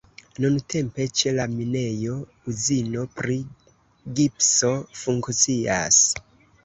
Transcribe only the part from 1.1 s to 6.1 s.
ĉe la minejo uzino pri gipso funkcias.